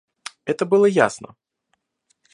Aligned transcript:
Это 0.45 0.65
было 0.65 0.87
ясно. 0.87 1.35